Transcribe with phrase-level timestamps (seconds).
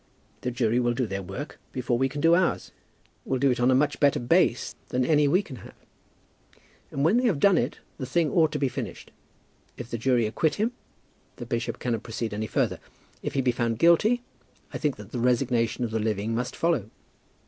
[0.41, 2.71] The jury will do their work before we can do ours,
[3.23, 5.75] will do it on a much better base than any we can have;
[6.89, 9.11] and, when they have done it, the thing ought to be finished.
[9.77, 10.71] If the jury acquit him,
[11.35, 12.79] the bishop cannot proceed any further.
[13.21, 14.23] If he be found guilty
[14.73, 16.89] I think that the resignation of the living must follow."